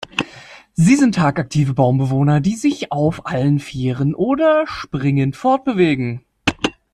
Sie 0.73 0.95
sind 0.95 1.13
tagaktive 1.13 1.75
Baumbewohner, 1.75 2.39
die 2.41 2.55
sich 2.55 2.91
auf 2.91 3.27
allen 3.27 3.59
Vieren 3.59 4.15
oder 4.15 4.65
springend 4.65 5.35
fortbewegen. 5.35 6.25